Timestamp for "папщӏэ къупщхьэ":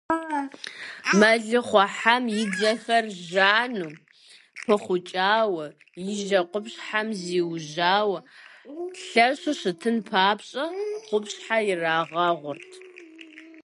10.09-11.57